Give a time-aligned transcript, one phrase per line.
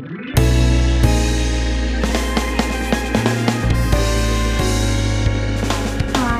[0.00, 0.06] は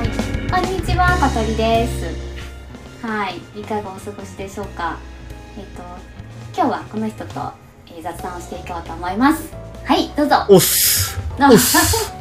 [0.03, 0.09] い、
[0.51, 2.07] こんにちは、かとりです。
[3.07, 4.99] はい、いかがお過ごしでしょうか。
[5.59, 5.83] えっ、と、
[6.57, 7.53] 今日はこの人と、
[7.89, 9.53] えー雑談をしていこうと思います。
[9.85, 10.47] はい、どうぞ。
[10.49, 12.15] おっすあおっす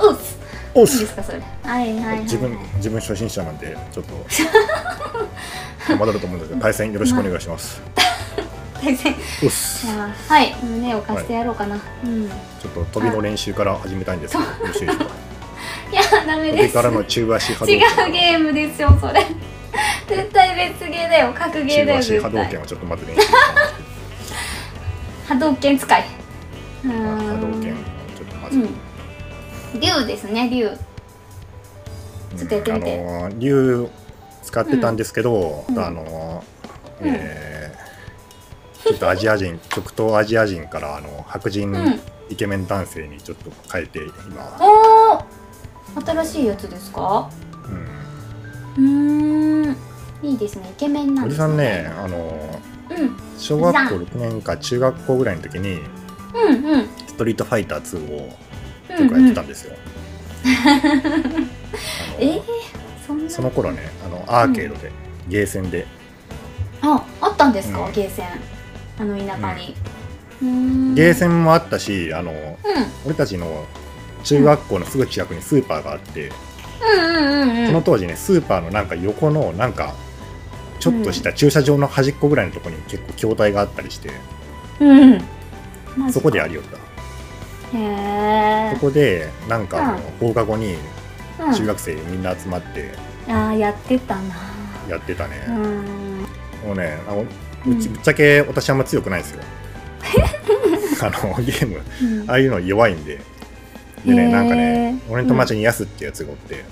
[0.00, 0.38] おっす。
[0.74, 1.38] おっすいいですか、それ。
[1.38, 2.20] はい、はい、はい。
[2.22, 4.14] 自分自分初心者なんでちょっと
[5.96, 7.80] まだだと思うんですけど対戦よろしくお願いします
[8.84, 9.14] 対戦。
[10.28, 11.80] はい、胸を貸してやろうかな。
[12.04, 12.24] うん。
[12.26, 15.06] いちょっと飛びの練習から始めたいんですけどよろしいですか
[15.94, 16.74] や、ダメです。
[16.74, 19.26] からの中足波動違拳うゲームですよ、それ。
[20.08, 22.60] 絶対別ゲーだよ、格ゲーだよ、中足波動拳。
[22.60, 23.22] をちょっとまず練習
[25.28, 26.04] 波動拳使い。
[26.82, 26.88] 波
[27.40, 27.76] 動拳を
[28.16, 28.68] ちょっとまず、うん。
[29.80, 30.68] 竜ですね、竜。
[32.36, 33.88] ちょっとやってみてあのー竜
[34.42, 37.83] 使ってたんですけど、うんあのーえー
[38.84, 42.00] ちょっとアジア人極東アジア人からあの白人うん
[42.30, 46.00] イケメン男性にちょっと変えて今、おお。
[46.00, 47.28] 新しいやつですか？
[48.76, 49.76] うんうーん。
[50.22, 53.16] いいですね、イケメンなんおじですさんね、あのうん。
[53.38, 55.80] 小学校6年か中学校ぐらいの時に
[56.34, 56.88] うんうん。
[57.06, 58.30] ストリートファイター2を
[58.88, 59.76] うん結構やってたんですよ。
[60.44, 60.48] あ
[61.38, 61.46] の
[62.18, 62.40] えー、
[63.06, 63.30] そんな。
[63.30, 64.90] その頃ねあのアーケードで、
[65.28, 65.86] ゲーセンで
[66.80, 68.26] あ、あったんですか、うんゲーセン。
[68.98, 69.74] あの田舎に。
[70.42, 70.94] うーん。
[70.94, 71.14] ゲーン。
[71.14, 72.56] センもあったしあのうん。
[73.06, 73.64] 俺たちの
[74.22, 76.30] 中学校のすぐ近くにスーパーがあって。
[77.66, 79.94] その当時ねスーパーのなんか横のなんか
[80.80, 84.10] ちょっとした駐車場の端っこぐらいのところに結構筐体があったりして
[84.80, 86.12] うん。
[86.12, 88.80] そこでやりよったへえそ。
[88.80, 90.76] こでなんか放課後に
[91.40, 92.92] うん中学生みんな集まって
[93.28, 94.34] ああ、やってたな。
[94.88, 96.26] やってたね、うん。
[96.66, 97.24] もうねあの
[97.66, 99.42] うんうちぶっちゃけ私あんま強くないんですよ。
[101.02, 101.80] あのゲーム。
[102.20, 102.30] うん。
[102.30, 103.20] ああいうの弱いんで。
[104.04, 106.64] でねなんかね俺の友達にヤスってやつがおって、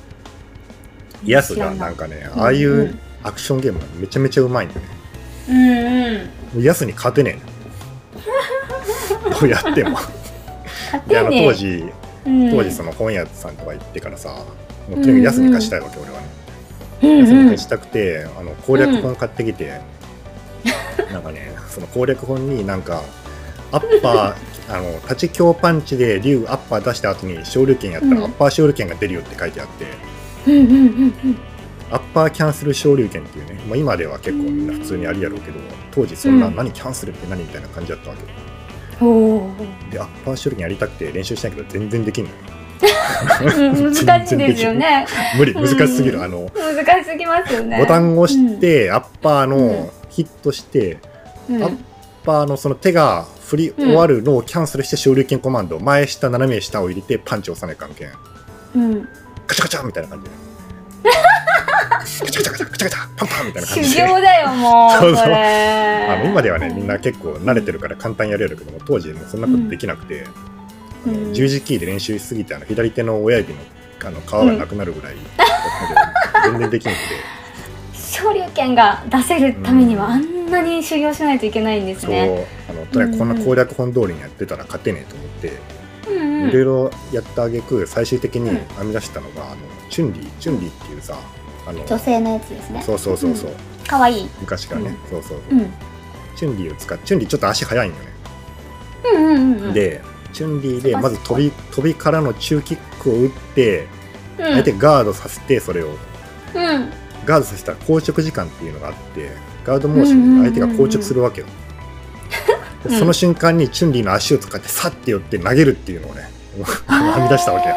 [1.25, 1.91] ヤスがな。
[1.91, 2.99] んかねああいうんううん。
[3.25, 4.81] アクションゲームがめちゃめちゃうまいんだよ。
[4.83, 6.63] ねうんうん。
[6.63, 9.31] ヤスに勝てねえ。
[9.31, 9.99] のどうやっても。
[11.07, 11.85] であの当時
[12.25, 14.29] 当時その、の本屋さんとか行ってからさ
[14.89, 16.27] もうとにかくヤスに勝ちたいわけ、俺はね。
[17.03, 19.81] うんヤスにうん勝ちたくてあの攻略本買ってきて、
[21.13, 23.03] なんかねその攻略本になんか
[23.73, 28.15] アッパーあの立ち強パンチで竜アッパー出した後に昇竜拳やったうん。
[28.15, 29.87] らアッパー昇竜拳が出るよって書いてあって、
[30.47, 31.39] うんうんうん
[31.91, 36.57] アッパーキャンセル昇竜拳っていうね、まあ、今では結構みんな普通にありやろうけど当時そんなうん。
[36.57, 39.05] 何キャンセルって何みたいな感じだったわけ。
[39.05, 39.91] うん。
[39.91, 42.37] でアッパー昇竜拳やりたくて練習したけど全然できんのよ。
[42.47, 42.53] うん
[42.83, 45.07] 難しいですよね。
[45.37, 46.23] 無理難しすぎる。
[46.23, 47.79] あの難しすぎますよね。
[47.79, 49.51] ボタンを押して、アッパーうん。
[49.51, 50.99] のヒットして、
[51.49, 51.77] うん、アッ
[52.25, 58.11] パーのその手が振り終わるのをキャンセルして昇竜拳コマンド前下斜め下を入れてパンチを押さない関係
[58.75, 59.09] うん、
[59.47, 60.53] カチャカチャみたいな感じで。
[62.03, 70.53] カチャカチャカチャカチャカチャパンパンみたいな感修じで行だよもうそうそうあの今ではねみんな結構慣れてるから簡単にやれるけども当時もうそんなことできなくて、うん
[71.33, 73.61] 十字キーで練習しすぎてあの左手の親指の
[74.05, 75.25] あの皮がなくなるぐらいだっ
[76.43, 77.03] たので、全然できなくて
[78.13, 82.11] 昇竜拳が出せるためにはあんなに修行しないといけないんですそう。
[82.11, 82.47] ね。
[82.69, 85.53] あのとにかくこんな攻略本通りにやってたら勝てねえと思って、
[86.09, 86.51] うんうん。
[86.51, 88.57] いろいろやったあげく最終的にうん。
[88.57, 89.57] 編み出したのが、あの
[89.89, 91.17] チュンリーチュンリーっていうさ
[91.67, 92.83] あの女性のやつですね。
[92.83, 93.53] そうそうそうそう、
[93.87, 94.29] 可愛いい。
[94.41, 95.55] 昔からね、そうそうう。
[95.55, 95.73] ん。
[96.37, 98.07] チュンリーを使ってチュンリーちょっと足速いんよね、
[99.15, 99.73] うんうんうんうん。
[99.73, 100.03] で
[100.35, 103.87] チュンリーでまず飛び飛びからの中キックを打って
[104.39, 105.89] うん、相手ガードさせてそれを。
[105.89, 105.91] う
[106.59, 106.93] ん。
[107.25, 109.31] ガードさせたら硬直時間っていうのがあって
[109.65, 111.47] ガードモーションで相手が硬直するわけよ、
[112.85, 112.99] でうん。
[112.99, 116.29] その瞬間にチュンリーの足を使ってさって寄って投げるっていうのをね
[116.89, 117.75] 編み出したわけへー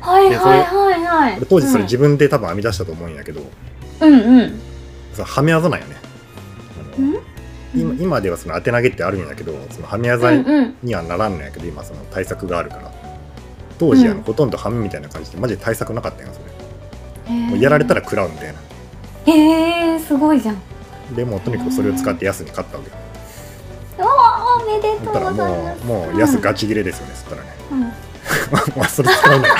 [0.00, 1.36] はいはいはいはい。
[1.36, 3.42] 俺当時それ自分で多分編み出したと思うんやけど、
[4.00, 4.60] うんうん。
[5.12, 5.96] そのはめ技なんよね。
[7.74, 10.32] 今今ではその当て投げってあるんやけどそのはめ技。
[10.82, 12.92] にはならんのやけど今その対策があるから。
[13.78, 14.16] 当時あうん。
[14.18, 16.46] のほとんどはめみたいな感じでマジで対策なかったんやそれ
[17.28, 18.54] もうやられたら食らうみたいな
[19.32, 20.56] へえすごいじゃん。
[21.14, 22.90] でもうとにかくそれを使ってヤスに勝ったわけ
[23.98, 25.82] おーおめでとうございもます。
[25.82, 27.80] うもうヤスガチ切れですよねそしたらねうん。
[28.76, 29.54] まあそれ使うなよ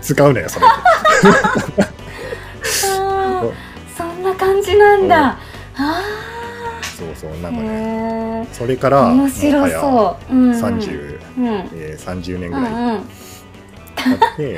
[0.00, 3.52] 使うなよそれあー
[3.96, 5.38] そんな感じなんだ。
[5.76, 6.02] あ
[6.98, 7.50] そうそうなあ。
[7.50, 8.46] んかね。
[8.52, 10.34] それから面白そう。
[10.34, 10.60] うんうん。
[10.60, 11.46] 30、うん。
[11.74, 13.02] えー、30年ぐらいうんうん。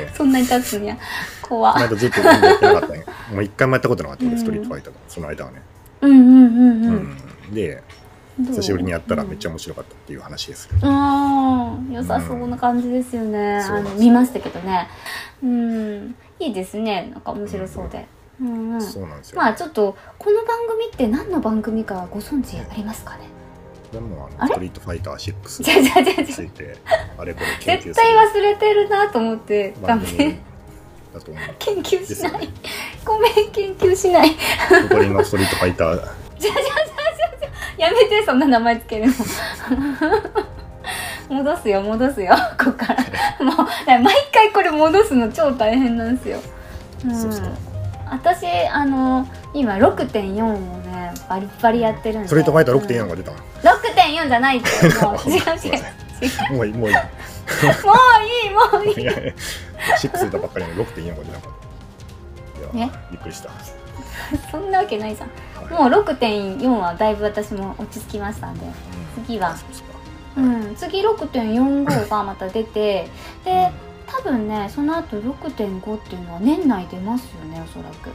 [0.15, 0.97] そんなに経つんや。
[1.47, 1.73] 怖。
[1.73, 3.05] この間ずっと全然やってなかったんや。
[3.31, 5.61] もう一回もやったことなかった俺ストリートファイターがその間はね、
[6.01, 6.87] うんうんうんう。
[6.87, 7.51] うん。
[7.51, 7.83] んで
[8.39, 8.55] どう？
[8.55, 10.69] 久しぶりにやったらめっちゃうん面白かったっていう話です。
[10.71, 14.87] うん良さそうな感じですよね、あの見ましたけどね。
[15.43, 16.15] うん。
[16.39, 17.09] いいですね。
[17.13, 18.05] なんか面白そうで、
[18.41, 18.81] うんうん。
[18.81, 19.37] そうなんですよ。
[19.37, 23.29] まあちょっとこの番組って何の番組かご存知ありますかね？
[23.93, 26.75] でもあのストリートファイター6じゃじゃじゃについて
[27.17, 27.93] あれこれ研究する。
[27.93, 30.39] 絶対忘れてるなと思ってダ番組メ
[31.15, 31.43] だと思う。
[31.59, 32.53] 研究しない、ね。
[33.03, 34.31] ごめん研究しない。
[34.89, 35.95] 残りのストリートファイター。
[35.95, 36.03] じゃ
[36.39, 36.67] じゃじゃじゃ
[37.39, 39.13] じゃやめてそんな名前つけるの。
[41.43, 42.35] 戻すよ戻すよ。
[42.59, 43.03] ここから。
[43.43, 46.39] もう毎回これ戻すの超大変なんですよ、
[47.05, 47.45] うん、そうそう
[48.09, 52.27] 私あの今6.4をねバリバリやってるんで。
[52.27, 53.31] ストリートファイターうん6.4が出た。
[53.31, 53.37] の。
[53.37, 54.69] 6.4じゃないって。
[55.03, 55.95] もう違う違う。
[56.21, 56.95] 違うもういいもういい。
[57.83, 57.95] もう
[58.25, 59.01] いいもういい。
[59.01, 59.33] いやいや
[60.01, 61.47] 6出たばっかりの6.4が出たか
[62.63, 62.79] ら。
[62.79, 62.91] いやね。
[63.11, 63.49] びっくりした。
[64.51, 65.29] そんなわけないじゃん。
[65.63, 65.91] はい。
[65.91, 68.65] もう6.4はだいぶ私も落ち着きましたんで。
[68.65, 68.73] うん。
[69.25, 69.51] 次は。
[69.51, 69.89] うですか。
[70.37, 73.09] うん、次6.45がまた出て
[73.45, 73.71] で
[74.05, 78.09] 多分ねその後6.5っていうのは年内出ますよねおそらく。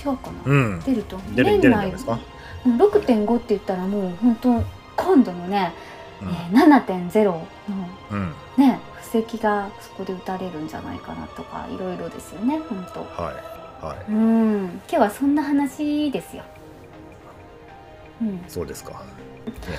[0.00, 0.80] 違うかな、うん。
[0.80, 1.16] 出ると。
[1.34, 2.18] 出る出るんですか？
[2.66, 4.62] うん6.5って言ったらもう本当
[4.96, 7.46] 今度のね、うんえー7.0の
[8.10, 8.34] うん。
[8.56, 8.80] ね
[9.10, 13.84] 布石がそこで打たれるんじゃないかなとかいろいろですよね本当はい。
[13.84, 14.12] はい。
[14.12, 16.44] うん今日はそんな話ですよ
[18.20, 18.92] うんそうですか。
[18.92, 18.98] ね、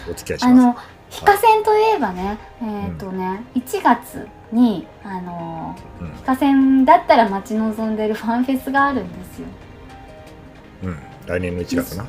[0.09, 0.51] お付き合いします。
[0.51, 0.75] あの
[1.09, 9.47] 非化線といえばね、えっ、とね、1月にあのうん非化線だったら待ち望んでるファンフェスがあるんですよ。
[10.83, 10.97] うん。
[11.27, 12.05] 来年の1月な。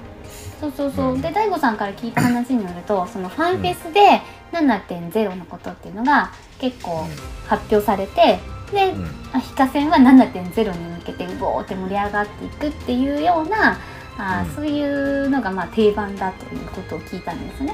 [0.61, 1.13] そうそうそう。
[1.15, 4.21] うんで大悟さんから聞いた話によると、そのファンフェスで
[4.53, 7.07] 7.0のことっていうのが結構
[7.49, 8.39] 発表されて、
[8.73, 9.03] で、うん。
[9.03, 9.11] うん。
[9.33, 13.79] あ非化線は7.0に向けてうおーって盛り上がっていくっていうような。
[14.19, 17.73] あーうんそういうのがまあ定番だということを聞いたんですね。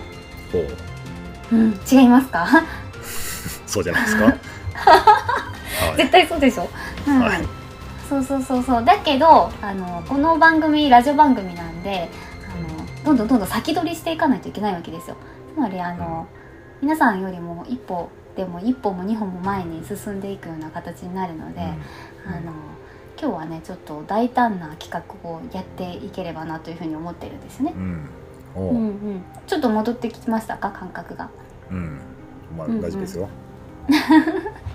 [0.52, 1.56] ほう。
[1.56, 2.46] うん、違いますか？
[3.66, 4.24] そうじゃないですか？
[4.26, 4.32] は
[5.94, 5.96] い。
[5.96, 6.68] 絶対そうでしょ、
[7.06, 7.40] うんはい
[8.08, 12.08] そうそうそうそうだけどあのこの番組ラジオ番組なんで
[13.06, 15.16] どんどんどんどん先取りしていかないといけないわけですよ
[15.54, 16.26] つまりあの、
[16.82, 21.64] 皆さんよりも一歩でも一歩も二歩も前に進んでいくような形になるので、あ
[22.40, 22.52] の
[23.18, 28.08] 今日はねちょっと大胆な企画をやっていければなというふうに思ってるんですねう、ん。
[28.54, 28.80] おうんう。
[28.80, 30.70] うん、ちょっと戻ってきましたか？
[30.70, 31.30] 感覚が
[31.70, 31.98] うん。
[32.58, 33.28] まあうんうん大丈夫ですよ。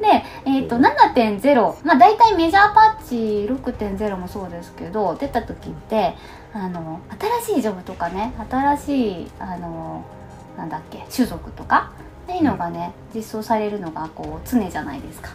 [0.00, 3.14] で、えー、と7.0、まあ、大体メジャーパッチ
[3.50, 6.14] 6.0もそうですけど出た時って
[6.52, 7.00] あの
[7.44, 10.04] 新しいジョブとかね新しいあの
[10.56, 11.92] なんだっけ種族とか
[12.26, 15.30] っていうのがね、実装されるのがこう常じゃないですか。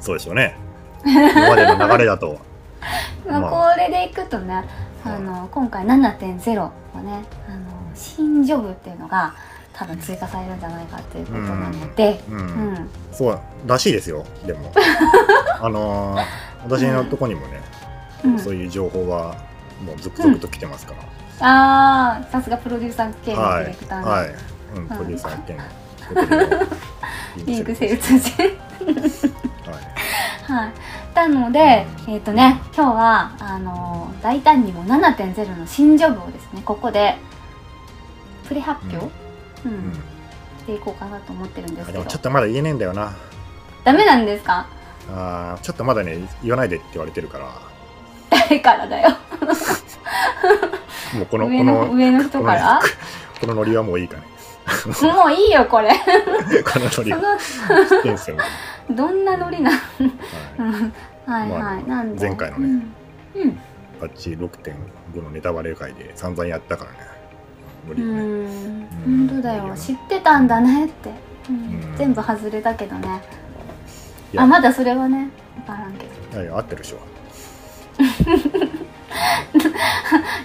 [0.00, 0.56] そうでしょうね。
[1.04, 2.40] 今までの流れだと。
[3.24, 4.64] まあ、まこれでいくとね
[5.04, 6.70] あの今回7.0は
[7.02, 7.60] ねあの
[7.94, 9.34] 新ジョブっていうのが
[9.76, 12.32] 多分追加されるんじゃないかっていうことなので、う。
[12.32, 12.40] うん
[12.74, 14.24] んそうらしいですよ。
[14.46, 14.72] でも。
[15.60, 16.24] あのー
[16.64, 17.60] 私のとこにもね、
[18.24, 19.34] うんそういう情報は
[19.84, 21.46] もう続々と来てますから。
[21.46, 24.00] ああさすがプロデューサー系のデはいィレクター。
[24.00, 24.30] の、はい。
[24.76, 24.86] うん。
[24.86, 25.58] プロデューサー兼
[27.44, 28.52] リンクセル通信はい。
[30.52, 30.72] はい。
[31.14, 37.16] なので、えっ、とね、今日は、あのー大胆にも7.0の新ジョブをですね、ここで、
[38.48, 39.10] プレ発表、
[39.64, 39.92] うんうん。
[39.92, 39.98] し
[40.66, 43.12] ていこうかなと思ってるんですけどあでもちょっ、とまだ言えねえんだよな。
[43.84, 44.66] ダメなんですか？
[45.10, 47.50] あーちょっとまだね言わないでって言われてるから
[48.30, 49.10] 誰からだよ。
[51.14, 52.80] もうこの上このの上の人から？
[53.40, 54.22] このノリはもういいかね
[55.14, 55.90] もういいよ、これ。
[56.64, 57.16] このノリ知
[57.98, 58.44] ってんすよ、は
[58.90, 59.80] どんなノリなはい
[61.26, 61.84] まあはい。
[61.86, 62.26] なんで？
[62.26, 62.86] 前回のね
[63.34, 63.42] うん。
[63.42, 63.60] うん
[64.00, 66.98] パッチ6.5のネタバレ会で散々やったからね
[67.86, 68.16] ノうリをねん。
[68.16, 68.22] う
[69.10, 69.28] ん。
[69.28, 69.74] 本当だよ。
[69.76, 71.10] 知ってたんだねって、
[71.48, 71.56] うん。
[71.56, 71.58] う
[71.94, 71.96] ん。
[71.96, 73.22] 全部外れたけどね。
[74.36, 76.42] あまだそれはね分からんけど。
[76.42, 76.98] いや合ってるでしょ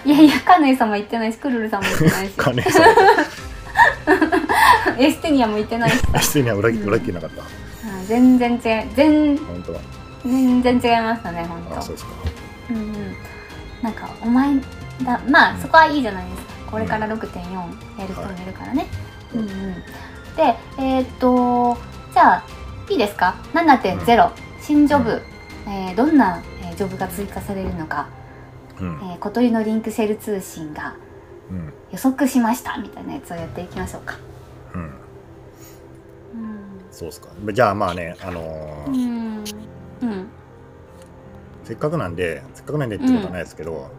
[0.04, 2.34] いやいやカネイさんも言ってないしクルルさんも言ってないし。
[2.36, 2.84] カネさ
[4.98, 5.96] エステニアも言ってないし。
[5.98, 7.42] さん普には裏切裏切らなかった。
[7.42, 8.60] うん全然違う。
[8.94, 9.80] 全本当は
[10.24, 11.78] 全然違いましたね本当。
[11.78, 12.12] あそうですか。
[12.70, 13.16] うんうん。
[13.82, 14.54] なんかお前
[15.02, 18.86] だまあそこはいいじゃないですかこれから6.4やる人もいるからね、
[19.34, 19.40] うん。
[19.40, 19.48] うん
[20.36, 21.76] でえーっと
[22.12, 22.44] じゃあ
[22.88, 25.22] いいですか？7.0、新ジョブ、
[25.66, 28.08] えーどんな、えージョブが追加されるのか、
[28.80, 28.98] うん。
[29.02, 30.94] えー小鳥のリンクセル通信が
[31.50, 31.72] うん。
[31.92, 32.76] 予測しました。
[32.78, 34.16] みたいなやつをやっていきましょうか。
[34.74, 34.80] うん。
[34.82, 34.90] うん。
[36.92, 37.28] そうですか。
[37.52, 39.44] じゃあまあねあのーうん。
[40.02, 40.26] うん。
[41.64, 43.90] せっかくなんでせっかくなんでってことはないですけど、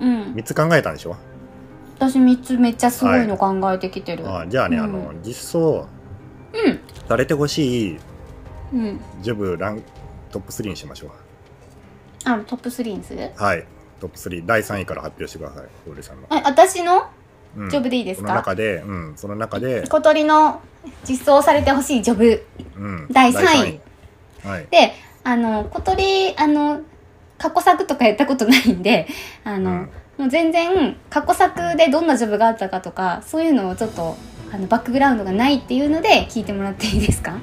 [0.00, 0.22] うん。
[0.34, 1.16] 3つ考えたんでしょ？
[1.98, 4.84] 私3つめっちゃすごいの考えてきてる、あじゃあね、うん。
[4.84, 5.86] あの実装
[6.52, 6.80] うん。
[7.08, 7.98] されてほしい
[8.72, 9.82] うんジョブラン
[10.30, 11.10] トップ3にしましょう。
[12.24, 13.30] あトップ3にする？
[13.36, 13.66] はい。
[14.00, 17.08] トップ3第3位から発表してくださいホーレさんの、あ私の？
[17.56, 17.70] うん。
[17.70, 19.12] ジョブでいいですそのか、中でうん。
[19.16, 20.60] その中で、小鳥の
[21.04, 22.46] 実装されてほしいジョブ。
[22.76, 23.46] うん、第三位。
[23.46, 23.80] 第位。
[24.48, 24.66] はい。
[24.70, 24.92] で
[25.24, 26.82] あの小鳥あの
[27.38, 29.08] 過去作とかやったことないんで
[29.44, 29.90] あの、うん
[30.28, 34.16] 全然過去作でどんなジョブがあったかとかそういうのをちょっと
[34.52, 37.34] あのバックグラウンドがないっていうので聞いてもらっていいですか？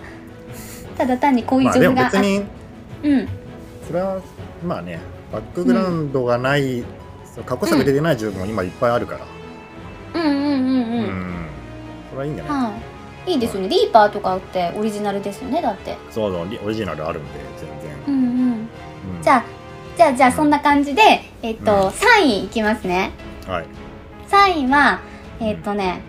[0.97, 2.45] ただ単にこういうまあでジョブがあっも別に
[3.03, 3.27] うん。
[3.87, 4.19] それは
[4.65, 4.99] まあね
[5.31, 6.83] バックグラウンドがない、
[7.33, 10.21] その過去作出てないジョブも今いっぱいあるから。
[10.21, 11.45] うんうんうんうん、うん。
[12.09, 12.69] それはいいんじゃない、は
[13.25, 13.69] いいいですよね。
[13.69, 15.97] リーパーとかってオリジナルですよねだって。
[16.11, 17.69] そうそうリオリジナルあるんで全
[18.05, 18.29] 然、うんうん。
[19.17, 19.23] うん。
[19.23, 19.43] じゃあ
[19.95, 21.87] じゃあじゃあそんな感じでえっと、うん。
[21.89, 23.11] 3位いきますね。
[23.47, 23.65] はい。
[24.29, 25.01] 3位は
[25.39, 26.01] えっ、とね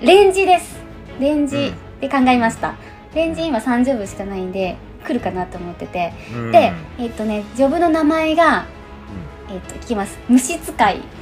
[0.00, 0.76] レンジです。
[1.20, 2.76] レンジで考えました、
[3.14, 4.76] レンジ今30部しかないんで
[5.06, 6.52] 来るかなと思ってて、うん。
[6.52, 8.64] でえっ、とねジョブの名前が
[9.50, 10.18] えっ、といきます。
[10.28, 10.96] 虫使い。
[10.96, 11.16] うん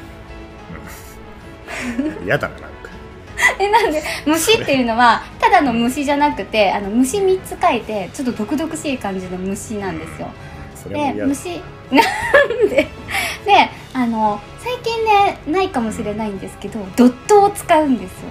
[2.25, 2.69] 嫌だななんか。
[3.59, 10.29] えなんで虫っていうのはただの虫じゃなくてあの虫3つ書いてちょっと毒々しい感じの虫なんですよ
[10.89, 11.61] で虫。
[11.91, 12.89] なんで。
[13.45, 18.29] であの最近ねないかもしれないんですけどドットを使うんですよ。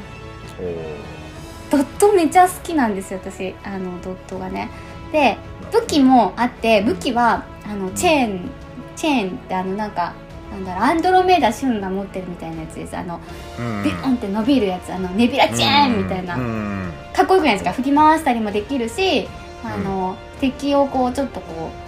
[1.70, 3.56] ドットめちゃ好きなんですよ私。
[3.64, 4.70] あのドットがね。
[5.12, 5.38] で
[5.72, 8.50] 武器もあって武器はあのチェーン
[8.96, 10.14] チェーンってあのなんか
[10.52, 12.98] なんだろうアンドロメーダ旬が持ってるみたいなやつです。
[12.98, 13.20] あの
[13.60, 14.94] うんビヨンって伸びるやつ。
[14.94, 16.36] あのネビュラチェーンみたいな。
[16.36, 17.74] うんかっこよくないですか？
[17.74, 19.28] 振り回したりもできるし
[19.64, 21.83] あの、敵をこうちょっとこう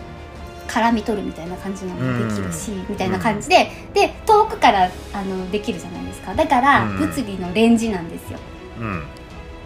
[0.67, 6.33] 絡み取るみたいな感じのもできるし、みたいな感じでで遠くからあのできるじゃないですか。
[6.35, 6.99] だから、うん。
[6.99, 8.39] 物理のレンジなんですよ。
[8.79, 9.03] うん。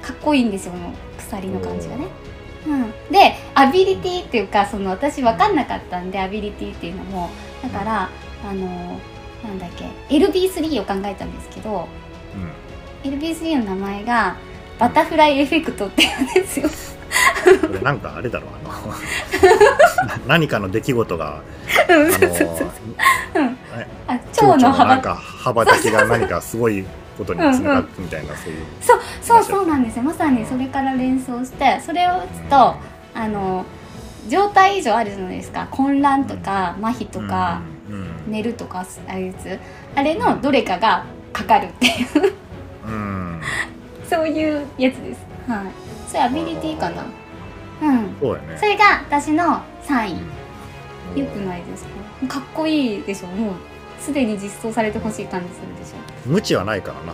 [0.01, 2.07] かっこいいんですよこの鎖の感じがね。
[2.67, 7.29] うん、でアビリティっていうかその私分かんなかったんでアビリティっていうのも
[7.63, 8.09] だから
[8.43, 8.99] あの
[9.43, 11.87] なんだっけ LB3 を考えたんですけど
[13.03, 14.35] LB3 の名前が
[14.77, 16.69] バタフライエフェクトっていうんですよ。
[17.83, 18.93] なんかあれだろうあの
[20.27, 21.41] 何かの出来事が
[24.07, 24.83] あ蝶の幅。
[24.83, 26.85] のなんか羽ばたきが何かすごい
[27.17, 28.65] ことにつながってみたいなそういう。
[28.81, 30.03] そうそうそうなんですよ。
[30.03, 32.75] まさにそれから連想してそれを打つと
[33.13, 33.65] あの
[34.27, 35.67] 状態異常あるじゃないですか。
[35.71, 38.31] 混乱とか麻痺とか、うんうん。
[38.31, 39.59] 寝るとかああいうやつ。
[39.95, 42.33] あれのどれかがかかるっていう。
[42.87, 43.41] うん。
[44.09, 45.19] そういうやつです。
[45.47, 45.65] はい。
[46.07, 47.03] それアビリティかな
[47.81, 48.15] うん。
[48.19, 48.57] そうだよね。
[48.57, 50.13] それが私の3位
[51.15, 51.19] うん。
[51.19, 51.85] よくないです
[52.27, 52.27] か？
[52.27, 53.27] かっこいいでしょ。
[53.27, 53.53] もう
[53.99, 56.29] すでに実装されてほしい感じするでしょ。
[56.29, 57.13] 無知はないからな。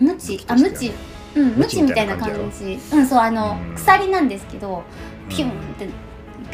[0.00, 0.44] 無知？
[0.48, 0.92] あ無知。
[1.34, 3.74] うん無知みたいな感じうんそうあのうん。
[3.76, 4.82] 鎖なんですけど
[5.28, 5.88] 今ピュンってい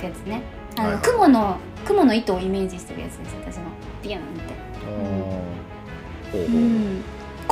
[0.01, 0.43] くやつね。
[0.77, 1.03] あのはいはい。
[1.05, 3.63] 雲の雲の糸をイメージしてるやつです私の。
[4.03, 4.55] ピュンって。
[4.85, 6.41] ほうほう。
[6.41, 7.03] うん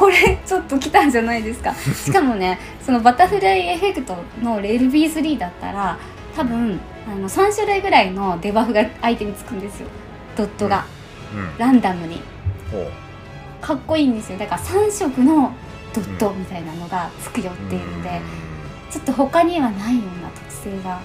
[0.03, 1.73] これちょっと来たんじゃないですか。
[1.95, 5.97] しかもねそのバタフライエフェクトの LB3 だったら
[6.35, 9.87] 多分あの3種類ぐらいのデバフが相手につくんですよ。
[10.37, 10.85] ドットが、
[11.33, 11.51] うん。
[11.57, 12.21] ランダムに。
[13.61, 14.39] かっこいいんですよ。
[14.39, 15.53] だから3色の
[15.95, 18.21] ドットみたいなのがつくよっていうので、
[18.91, 20.99] ちょっと他にはないような特性が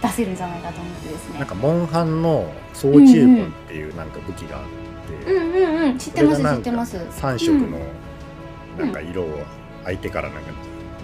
[0.00, 1.40] 出せるんじゃないかと思ってですね。
[1.40, 5.98] なんかモンハンの総中魂っていうなんか武器があって、うんうんうん。
[5.98, 6.96] 知ってます知ってます。
[6.96, 7.78] 3色の
[8.80, 9.44] なんか色を
[9.84, 10.50] 相手からなんか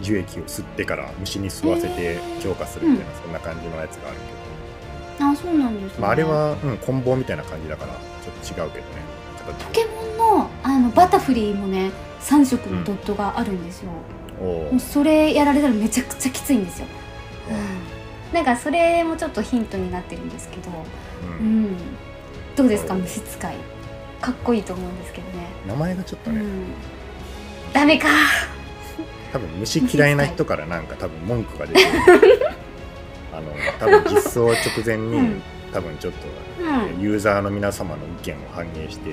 [0.02, 4.16] 樹液を吸ってから虫に吸わせて強化するみたいな、そんな感じのやつがある
[5.18, 9.16] けあそうなんですね、ど、まあ、あれは、うん、棍棒みたいな感じだからちょっと違うけどね。
[9.46, 11.90] 形ポケモンのあのバタフリーもね
[12.20, 13.90] 3色のドットがあるんですよ、
[14.74, 16.86] うそれやられたらめちゃくちゃきついんですよ、
[18.30, 18.32] う。
[18.32, 20.74] ん、なんかそれもちょっとヒントになってるんですけど、う
[21.40, 21.64] うん。
[21.66, 21.76] ん、
[22.56, 22.94] どうですか？
[22.94, 22.98] う。
[22.98, 23.56] ん虫使い。
[24.20, 26.46] かっこいいと思うんですけどね、名前がちょっとね、うん、
[27.72, 28.08] ダメか。
[29.32, 31.88] 多分虫嫌いな人からなんか多分文句が出てる。
[33.32, 35.42] あの多分実装直前に、うん。
[35.72, 36.26] 多分ちょっと
[36.62, 37.00] うん。
[37.00, 39.10] ユーザーの皆様の意見を反映して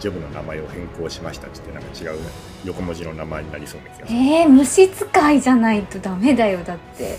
[0.00, 2.18] ジョブの名前を変更しましたってなんか違う
[2.64, 4.18] 横文字の名前になりそうな気がする。
[4.18, 7.18] えー、虫使いじゃないとダメだよだって。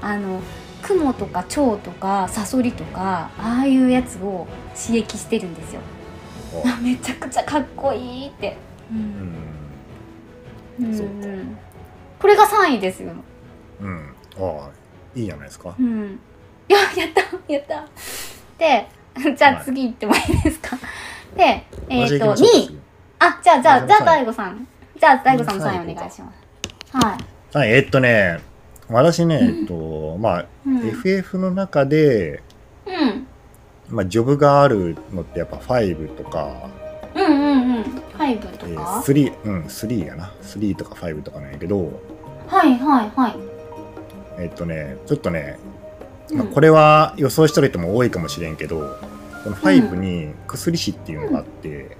[0.00, 0.40] あの
[0.82, 5.80] 雲とか蝶とかサソリとかああいうやつを刺激してるんですよ。
[6.80, 8.56] めちゃくちゃかっこいいって、
[8.90, 9.00] ううん。
[9.00, 9.57] うん
[10.78, 11.26] そうか
[12.20, 13.12] これが3位ですよ、
[13.80, 14.14] うん。
[14.36, 14.70] ああ
[15.14, 15.74] いいじゃないですか。
[15.78, 16.18] うん、
[16.68, 17.88] いややったやった。
[18.58, 18.88] で
[19.36, 20.76] じゃあ次行ってもいいですか。
[21.36, 22.78] でえっ、と2同じ行きましょう位
[23.20, 24.68] あじゃあじゃあじゃあ大大悟さん。
[24.98, 26.96] じゃあ大悟さんのサインお願いします。
[26.96, 27.16] は
[27.52, 27.56] い。
[27.56, 28.40] はいえっとね
[28.88, 30.88] 私ねえっとまあ、うん。
[30.88, 32.42] FF の中で、
[32.86, 33.26] うん。
[33.88, 36.68] まあ、ジョブがあるのってやっぱ5とか、
[37.28, 37.82] うんうんうん。
[38.18, 40.32] 5とえーか、3うん3やな。
[40.42, 42.00] 3とか5とかなんやけど。
[42.46, 43.36] はいはいはい。
[44.38, 45.58] えっとねちょっとね、
[46.32, 48.96] まあ、うんこれは予想してる人も多いかもしれんけど
[49.44, 51.96] この5に薬師っていうのがあって、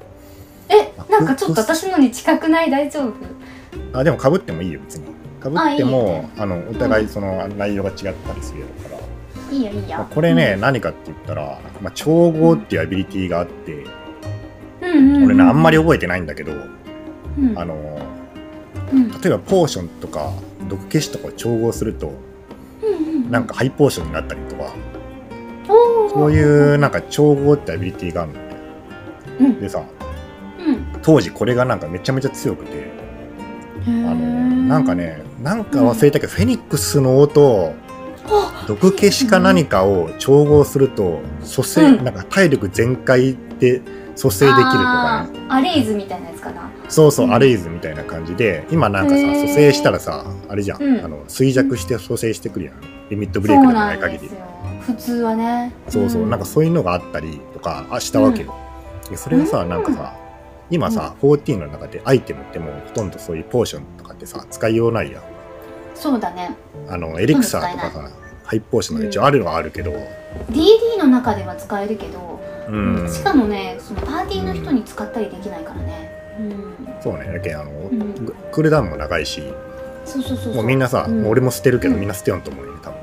[0.69, 2.71] えなんかちょっと私のに近くない？
[2.71, 3.15] 大丈夫？
[3.99, 5.07] あでもかぶってもいいよ別に。
[5.41, 9.03] かぶってもねあのお互いその内容が違ったりするやろか
[9.51, 9.99] ら、いいよいいよ。
[9.99, 10.61] まあ、これね、うん。
[10.61, 13.85] 何かって言ったら、まあ、調合っていうアビリティがあって、
[14.93, 16.57] うんうんうん俺ねあんまり覚えてないんだけど、う
[17.41, 17.59] ん。
[17.59, 17.75] あの
[18.93, 19.11] うん。
[19.11, 20.33] 例えばポーションとか
[20.69, 22.13] 毒消しとかを調合すると
[22.83, 24.73] うんうんなんかハイポーションになったりとか
[26.13, 26.43] そうい
[26.75, 28.39] うなんか調合ってアビリティがあるの。
[28.39, 28.49] ね
[29.41, 29.61] うん。
[29.61, 29.83] でさ
[30.59, 30.87] うん。
[31.03, 32.91] 当時これがなんかめちゃめちゃ強くて
[33.87, 37.75] ああのなんかねなんか忘れたけど、フェニックスの音と
[38.67, 42.05] 毒消しか何かを調合すると蘇生、うん。
[42.05, 43.81] なんか体力全開で
[44.19, 45.47] 蘇生できるとかね。
[45.49, 46.69] アレイズみたいなやつかな。
[46.89, 47.35] そうそう、うん。
[47.35, 51.05] アレイズみたいな感じで今なんかさ蘇生したらさあれじゃん、うん。
[51.05, 52.75] あの衰弱して蘇生してくるやん。
[53.11, 54.31] リミットブレイクでもなないん限り
[54.83, 55.73] 普通はね。
[55.89, 58.55] そうそう、なんかそういうのがあったりとかあしたわけよ、
[59.09, 59.69] でそれがさ、うん。
[59.69, 60.15] なんかさ
[60.71, 65.23] 今さ、14の中でアイテムってもうほとんどそういうポーションとかってさ使いようないやん。
[65.95, 66.57] そうだね。
[66.89, 68.11] あのエリクサーとか使さ
[68.45, 69.93] ハイポーションが一応あるのはあるけど、
[70.51, 72.38] DD の中では使えるけど、
[72.69, 73.11] うん。
[73.13, 76.11] しかもねそのパーティーの人に使ったりできないからね。
[76.39, 76.89] うん。
[77.01, 77.33] そうね。
[77.33, 78.15] だけどあの、ん。
[78.25, 79.43] グクールダウンも長いし
[80.05, 81.29] そうそうそうもうみんなさ、うん。
[81.29, 82.01] 俺も捨てるけどうん。
[82.01, 82.99] みんな捨てよんと思うよ多分。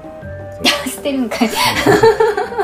[0.90, 1.50] 捨てるんかい。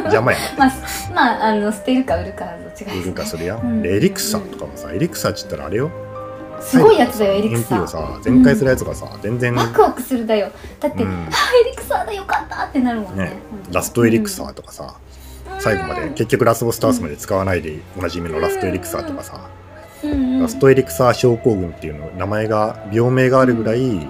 [0.06, 0.72] 邪魔や まあ
[1.14, 3.56] まああの捨てるか売るかどっちがい売るかするや。
[3.56, 3.82] ん、うん。
[3.82, 5.92] でエリクサーとかもさエリクサーっつったらあれよ。
[6.62, 7.76] すごいやつだよエリクサ。
[7.76, 10.50] MP をーさ全開するやつがさ、全然、ワクワクするだよ。
[10.80, 11.10] だって、うん。
[11.10, 11.14] あ
[11.66, 13.26] エリクサーだよかったってなるもんね。
[13.26, 13.34] ね。
[13.72, 14.96] ラストエリクサーとかさ、
[15.62, 19.50] 最後まで結局ラスボス倒すまで使わないでおなじみのラストエリクサーとかさ、
[20.04, 24.08] ラストエリクサー症候群っていうの名前が病名があるぐらい、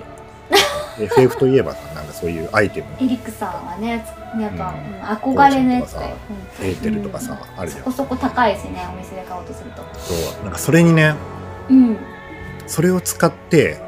[0.97, 2.87] FF といえばさなんかそういうアイテム。
[3.05, 4.03] エリクサーはね
[4.39, 4.73] やっぱ、
[5.21, 6.15] 憧れのやつだよ
[6.61, 7.83] エーテルとかさ、あるじゃん。
[7.83, 9.83] そこそこ高いしねお店で買おうとすると。
[9.99, 11.15] そうなんかそれにね
[11.69, 11.97] うん。
[12.65, 13.79] それを使ってう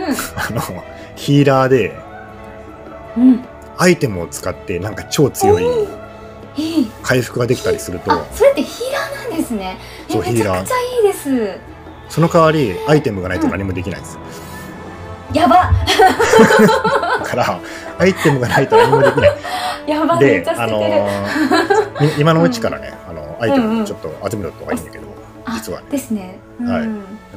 [0.36, 0.62] あの
[1.16, 1.88] ヒーラーで
[3.18, 3.44] んうん。
[3.76, 5.99] アイテムを使ってなんか超強い
[7.02, 8.12] 回復ができたりすると。
[8.12, 9.78] あそれってヒーラーなんですね。
[10.08, 11.58] えそうめちゃくちゃいいです。
[12.08, 14.18] その代わりアイテムがないと何もできないです、
[15.32, 15.70] やば。
[17.20, 17.60] だ から
[17.98, 19.36] アイテムがないと何もできない。
[19.86, 23.78] やばめでっちゃ捨あのーい今のうちからね、あのアイテうんうん。
[23.78, 25.04] ムちょっと集めた方がいいんだけど、
[25.44, 25.86] あ実はね。
[25.90, 26.68] ですね、うん。
[26.68, 26.80] は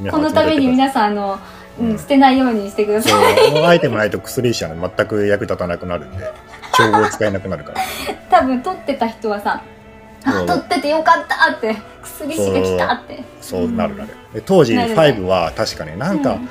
[0.08, 0.10] い。
[0.10, 1.38] このために皆さんあの、
[1.78, 6.30] うんうん捨てないようにしてくださそいうもうアイテムないと薬医者の全く役立たなくなるんで
[6.76, 7.80] 調合使えなくなるから。
[8.30, 9.62] 多分取ってた人はさ
[10.24, 13.24] あ取っててよかったって薬師が来たって。
[13.40, 14.10] そうなるなる。
[14.32, 14.94] で当時なるね。
[14.94, 16.48] 5は確かねなんか、うん。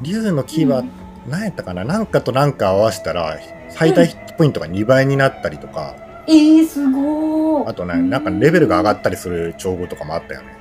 [0.00, 0.90] 竜の木はうん。
[1.28, 1.84] 何やったかな？
[1.84, 3.36] なんかとなんか合わせたら
[3.68, 5.94] 最大ヒットポイントが2倍になったりとか、
[6.26, 7.68] えー、すごー。
[7.68, 10.59] あとねなんかレベルが上がったりする調合とかもあったよね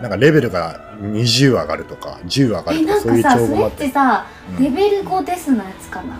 [0.00, 3.84] なんかレベルが20上がるとか10上がるとかそういう調合もあって。
[3.86, 4.64] てさ、うん。
[4.64, 6.18] レベル5ですのやつかな？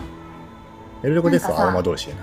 [1.01, 2.21] レベル5ですなんかさわ青魔同士やな。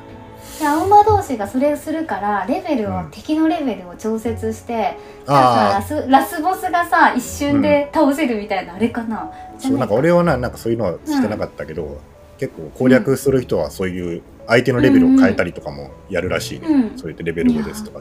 [0.60, 9.22] で青馬同士がそれをするからレベルを、うん敵のレベルを調節してラあスラスボスがさ一瞬で倒せるみたいな、あれかな？
[9.22, 12.00] あそうなんか俺はななんかそういうのはしてなかったけど、
[12.38, 16.98] 結構攻略する人はそういう相手のレベルを変えたりとかもやるらしいね、うん。
[16.98, 18.00] そうやってレベル5ですとか。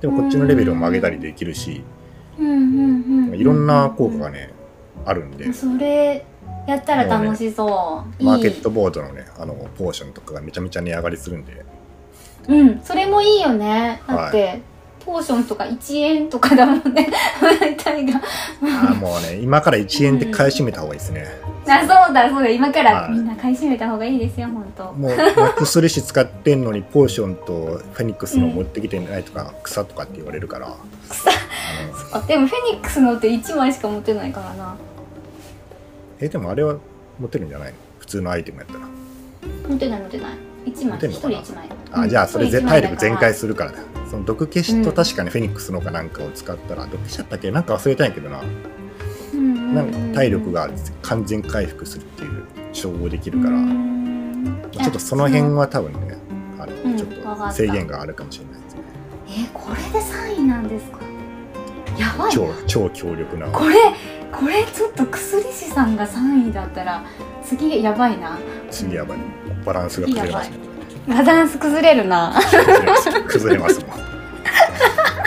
[0.00, 1.84] でもこっちのレベルを上げたりできるし、うんうんうん
[2.38, 4.52] いろんな効果がね
[5.04, 6.24] あるんで、それ
[6.66, 11.64] やったら楽しそう、マーケッいいトボードのねあのポーションとかがめちゃめちゃ値上がりするんで。
[12.48, 12.80] うん。
[12.82, 14.00] それもいいよね。
[14.06, 14.62] だって、
[15.04, 17.10] ポーションとか1円とかだもんね。
[17.60, 18.20] 大体が。
[18.62, 21.26] あーもうね今から1円で買い占めた方がいいですね、
[21.66, 22.48] あそうだそうだ。
[22.48, 23.12] 今からはい。
[23.12, 30.74] みんな買い占めた方がいいですよ本当もうマックスレシ使ってんのにポーションとフェニックスの持ってきてないとか、草とかって言われるから。
[31.08, 31.30] 草
[32.12, 34.76] あでもフェニックスのって1枚しか持ってないからな。
[36.20, 36.76] えでもあれは
[37.18, 37.74] 持てるんじゃないの？
[37.98, 38.80] 普通のアイテムやったら。
[39.68, 40.32] 持ってない持ってない。
[40.66, 40.98] 1枚。
[40.98, 41.42] 1持てんのかな？
[41.42, 41.68] 人1枚。
[41.92, 43.78] あじゃあそれ体力全開するからだ。
[44.10, 47.50] その毒消しと確かにフェニックスのかなんかを使ったら、毒消しだったっけ？
[47.50, 48.42] なんか忘れたんやけどな,、
[49.74, 50.70] なんか体力が
[51.02, 53.58] 完全回復するっていう称号できるから、
[54.72, 56.16] ちょっとその辺は多分ね
[56.58, 56.96] あの、うん。
[56.96, 58.80] ちょっと制限があるかもしれないですね。
[59.28, 60.98] えこれで3位なんですか？
[61.98, 62.32] やばい。
[62.32, 63.46] 超超強力な。
[63.48, 63.76] これ
[64.32, 67.02] これちょっと薬師さんが3位だったら
[67.44, 68.38] 次やばいな。
[68.70, 69.18] 次やばい。
[69.64, 70.58] バランスが崩れますね。
[71.08, 72.34] バランス崩れるな。
[73.28, 73.80] 崩れます。
[73.80, 74.08] もん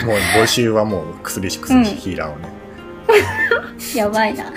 [0.04, 2.48] もう募集はもう薬師薬師ヒーラーをね、
[3.94, 4.44] やばいな。
[4.44, 4.50] は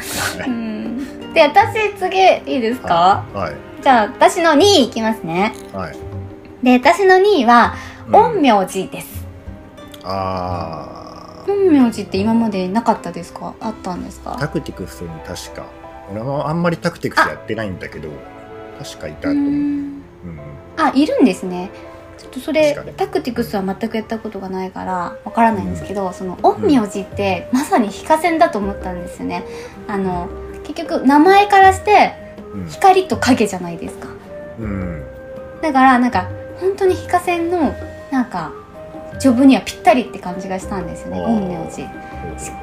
[0.48, 1.34] うん。
[1.34, 2.18] で私次
[2.52, 3.38] いいですか、い。
[3.38, 3.56] はい。
[3.82, 5.54] じゃあ私の2位いきますね。
[5.74, 5.96] はい。
[6.64, 7.76] で私の2位は
[8.08, 8.12] うん。
[8.36, 9.26] 陰陽師です、
[10.04, 10.95] あ
[11.46, 13.54] 陰陽師って今までなかったですか？
[13.60, 14.32] あったんですか？
[14.32, 15.66] ータクティクスに確か。
[16.12, 18.10] 俺もあんまりタクティクスやってないんだけど
[18.78, 19.88] 確かいたとう思う、うん。
[19.98, 20.02] ん。
[20.78, 21.72] あいるんですね。
[22.18, 29.44] ちょっとそれタクティクスは全くやったことがないからわからないんですけど、その陰陽師ってまさに非化線だと思ったんですよね。
[29.88, 30.30] あの
[30.64, 32.14] 結局名前からして
[32.54, 32.70] うん。
[32.70, 34.08] 光と影じゃないですか。
[34.60, 35.04] うん。
[35.62, 36.30] だからなんか
[36.60, 37.74] 本当に非化線の
[38.12, 38.54] なんか
[39.20, 41.84] ジョブにはぴったりって感じがしたんですよね陰陽師。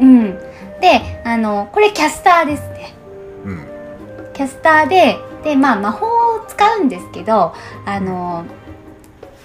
[0.01, 0.39] うん。
[0.81, 2.95] であのこれキャスターですね
[3.45, 3.67] うん。
[4.33, 8.45] キャスターででまあ魔法を使うんですけどあの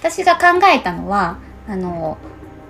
[0.00, 2.18] 私が考えたのはあの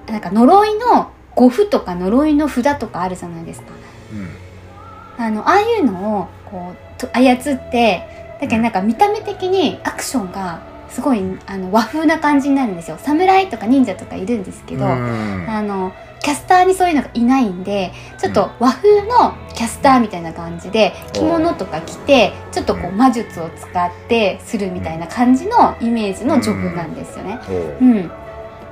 [0.06, 3.68] なんか呪いの護符とか呪いの札とかあるじゃないですか。
[4.12, 5.24] うん。
[5.24, 12.98] あのああいうのをこうと操ってだけどなんか見た目的にアクションがすごいあの和風な感じになるんですよ。
[12.98, 15.46] 侍とか忍者とかいるんですけど、うん。
[15.48, 22.96] あのキャスターにそういうのがいないんでちょっと和風のキャスターみたいな感じで着物とか着てちょっとこううん。
[22.96, 27.38] 魔術を使ってするみたいな感じのイメージのジョブなんですよね。
[27.48, 27.76] おう。
[27.80, 28.10] うん。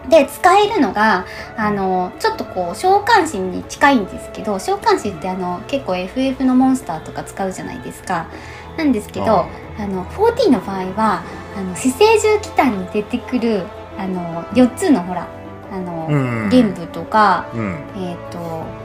[0.08, 1.26] で使えるのが
[1.56, 8.28] あのちょっとこう召喚師に近いんですけど召喚師ってあの結構 FF のモンスターとか使うじゃないですか。
[8.76, 11.22] なんですけどああの14の場合は
[11.56, 13.64] あの死生獣祈祷に出てくる
[13.98, 15.28] あの4つのほら
[15.70, 16.48] あの、うん。
[16.48, 17.84] 玄武とかうん。
[17.96, 18.38] えっ、と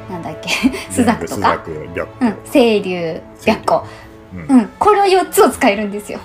[0.09, 0.49] なんだっけ
[0.89, 3.83] スザクとか、うん、清流白虎、
[4.33, 4.59] うん。
[4.59, 6.19] うん、これを4つを使えるんですよ。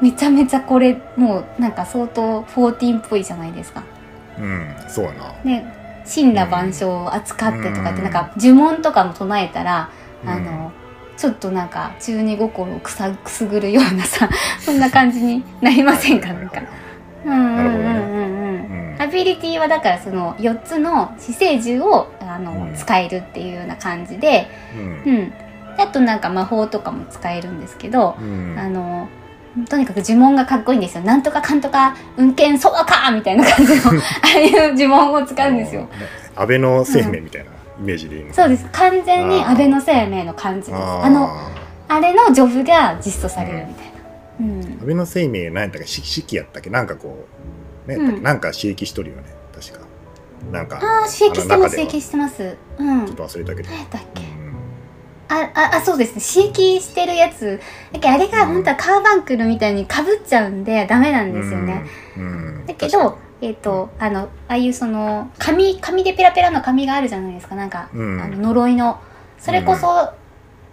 [0.00, 3.82] めちゃめちゃこれもうなんか相当14っぽいじゃないですか。
[4.38, 5.32] うんそうやな。
[5.44, 8.04] ね神羅万象を扱ってとかってうん。
[8.04, 9.90] なんか呪文とかも唱えたら、
[10.22, 10.30] うん。
[10.30, 10.72] あの
[11.16, 14.28] ちょっとなんか中二心をくさくすぐるようなさ
[14.60, 16.62] そんな感じになりませんかなんか。
[17.24, 19.02] うんうんうんうん。
[19.02, 22.74] アビリティはだからその4つの死生獣をあの、うん。
[22.74, 25.12] 使えるっていうような感じで、うん。
[25.12, 25.32] うん、
[25.78, 28.56] あとなんか魔法とかも使えるんですけど、うん。
[28.58, 29.08] あの
[29.68, 31.04] とにかく呪文がかっこいいんですよ。
[31.04, 33.92] なんとかかんとか運転そばかみたいな感じの あ
[34.36, 35.88] あいう呪文を使うんですよ。
[36.34, 38.66] 安倍の生命みたいなイメージでいいのそうです。
[38.72, 40.80] 完全に安倍の生命の感じです。
[40.80, 41.28] ああの
[41.88, 43.92] あれのジョブが実装されるみたいな。
[44.40, 44.62] うん。
[44.62, 46.70] 安倍の生命何やったっけし式やったっけ？
[46.70, 47.26] なんかこ
[47.86, 48.22] うね、うん。
[48.22, 49.24] なんか刺激しとるよね。
[49.52, 49.86] 確か。
[50.50, 52.56] なんかああ刺激してます刺激してます。
[52.78, 53.06] うん。
[53.06, 54.22] ちょっと忘れたけど、何やったっけ？
[54.22, 54.54] うん。
[55.26, 56.44] あ、あ、あ、そうですね。
[56.44, 57.58] 刺激してるやつ。
[57.92, 61.84] だけどあれが本当はカーバンクルみたいに被っちゃうんでダメなんですよね。
[62.16, 62.66] うん、うん。
[62.66, 67.54] だけど、えっ、と、あの、ああいうその、紙、紙でペラペラの紙があるじゃないですか。
[67.54, 68.20] なんか、うん。
[68.20, 69.00] あの呪いの。
[69.38, 70.10] それこそ、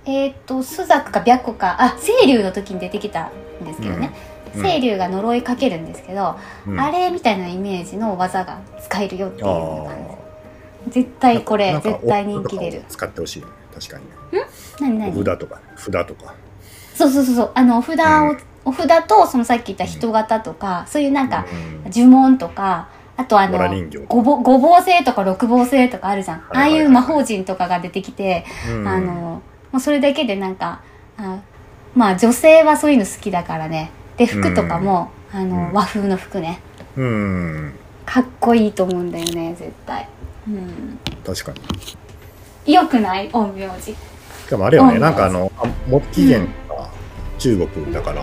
[0.05, 3.29] えっ、と、スザクか白虎か、あ、清流の時に出てきた
[3.61, 4.13] んですけどね。
[4.55, 4.61] うん。
[4.61, 6.35] 清流が呪いかけるんですけど、
[6.67, 6.79] うん。
[6.79, 9.87] あれみたいなイメージの技が使えるよっていう感
[10.87, 11.01] じ。
[11.01, 12.83] 絶対これ、絶対人気出る。
[12.87, 13.43] 使ってほしい。
[13.73, 13.99] 確か
[14.31, 14.39] に。
[14.39, 14.45] ね
[14.79, 15.11] 何何？
[15.21, 15.61] お札とかね。
[15.75, 16.33] 札とか。
[16.95, 17.51] そうそうそうそう。
[17.53, 21.45] あのお札を、うんお札とそのさっき言った人型とか、そういうなんか
[21.85, 21.91] うん。
[21.91, 23.97] 呪文とかあとあのわら人形。
[24.07, 28.87] ごぼごぼう星とか六芒星とかあるじゃん、ああいう魔法陣とかが出てきて、うん。
[28.87, 30.81] あのもうそれだけでなんか
[31.17, 31.39] あ
[31.95, 33.91] まあ女性はそういうの好きだからね。
[34.17, 35.73] で服とかも、あのうん。
[35.73, 36.59] 和風の服ね。
[36.97, 37.73] うん。
[38.05, 40.07] かっこいいと思うんだよね絶対。
[40.47, 40.99] うん。
[41.25, 41.53] 確か
[42.65, 42.73] に。
[42.73, 43.29] よくない？
[43.29, 43.93] 陰陽師。
[43.93, 43.95] し
[44.49, 46.89] かもあれよねうんなんかあのあも起源が
[47.39, 48.21] 中国だから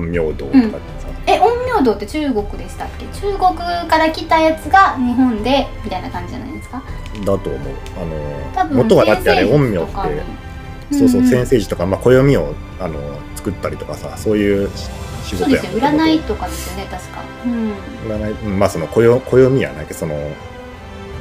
[0.00, 3.06] 陰陽道とかってさ、え陰陽道って中国でしたっけ？
[3.20, 3.54] 中国
[3.88, 6.82] から来たやつが日本でみたいな感じじゃないですか？
[7.20, 7.58] だと思う。
[8.54, 9.92] あ多分の元はだってあれ陰陽って
[10.98, 12.98] そうそう、んん先生児とか、まあ、暦をあの
[13.36, 14.68] 作ったりとかさそういう
[15.24, 15.80] 仕そう事やですよ。
[15.80, 17.22] 占いとかですよね確か。
[17.46, 17.72] うん。
[18.10, 20.14] 占いうんまあその暦暦やないけどその、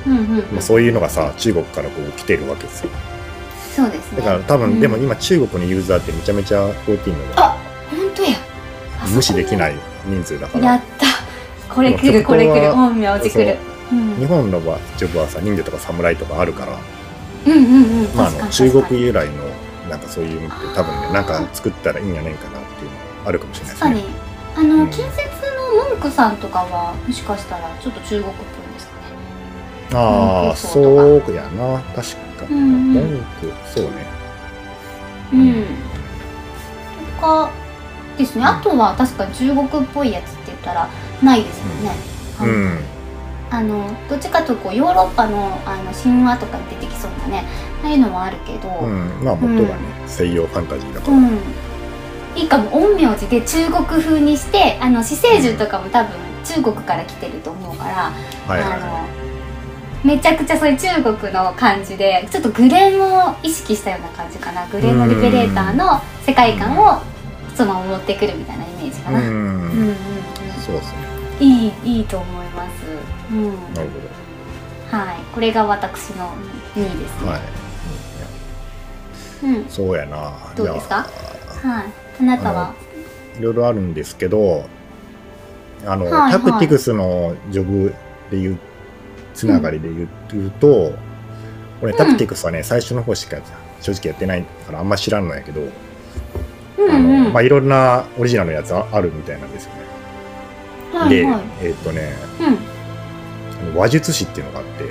[0.07, 0.37] うんうん、うん。
[0.51, 2.89] まあ、そういうのがさ中国からこう来てるわけですよ。
[3.75, 4.17] そうですね。
[4.17, 4.79] だから多分、うん。
[4.81, 7.60] でも今中国のユーザーってめちゃめちゃ14のあ本当やあ
[9.13, 10.65] 無視できないい人数だから。
[10.65, 11.05] やった。
[11.73, 12.67] これ来るこれ来る。
[12.67, 13.57] そこは陰陽師来る
[13.91, 13.95] う。
[13.95, 14.15] ん。
[14.15, 16.77] 日本の場ジョブはさ忍者とか侍とかあるから、
[17.45, 18.15] うんうんうん。
[18.15, 19.33] まあ、あの中国由来の
[19.89, 23.95] なんかそういうのって多分ねなんか作ったらいいんやねんかなっていうのあるかもしれないですね。
[23.95, 24.05] に。
[24.55, 24.89] あの、うん。
[24.89, 25.21] 近接
[25.77, 28.99] の文句さんとかはもしかしたらちょっと中国っぽいんですかね。
[29.93, 31.79] ああ、そうやな。
[31.95, 32.55] 確かに。
[32.55, 32.93] うんうん。
[32.93, 33.03] 文
[33.39, 34.05] 句、そうね。
[35.33, 35.65] うん。
[37.15, 37.51] とか
[38.17, 38.45] ですね。
[38.45, 40.89] あとは確かに中国っぽいやつって言ったら
[41.23, 41.91] ないですもんね、
[42.39, 42.79] あのうん。
[43.49, 47.43] あのどっちかというとこうヨーロッパのあの神話とかに出てきそうなね
[47.83, 49.23] ああいうのもあるけど、うん。
[49.23, 51.17] まあ、元がね、西洋ファンタジーだから。
[51.17, 51.39] うん。
[52.35, 57.93] いいかも陰陽師で中国風にしてあの死生獣とかも多分中国から来てると思うから、
[58.47, 59.21] はいはいはあの
[60.03, 64.65] めちゃくちゃそういう中国の感じでちょっとグレーンを意識したような感じかな。
[64.67, 67.01] グレーのリベレーターの世界観を
[67.61, 69.13] そのまま持ってくるみたいなイメージかい。
[69.13, 69.95] な、ううん、うんうんん。
[70.65, 70.97] そうですね。
[71.39, 72.71] いいいいと思います、
[73.31, 73.89] うん、なる
[74.91, 76.31] はいこれが私の
[76.75, 77.31] 2位ですほど。
[77.31, 77.37] ね、は
[79.51, 79.55] い。
[79.59, 80.33] うんそうやな。
[80.55, 80.95] どうですか？
[81.63, 81.85] はい
[82.19, 82.73] あなたは、
[83.39, 84.65] いろいろあるんですけど、
[85.85, 87.93] あの、はいはいタクティクスのジョブ
[88.31, 88.57] で言う、
[89.35, 90.07] つながりで言
[90.47, 90.93] うと、
[91.81, 93.37] 俺、タクティクスはね、最初の方しか
[93.81, 95.61] 正直やってないからあんま知らんのやけど、
[96.85, 99.81] うんあのうんまあ、いろんなオリジナルのやつああるみたいなんですよね。
[101.09, 102.51] で、はいはいえーっとね、う
[103.75, 104.85] ん話術師っていうのがあって、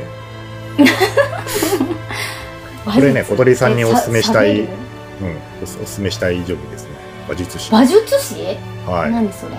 [2.95, 6.91] これね小鳥さんにおすすめしたいうん、おすおすすめしたいジョブですね。
[7.29, 7.73] 話術師。
[7.73, 8.35] 話術師、
[8.87, 9.11] はい。
[9.11, 9.53] 何それ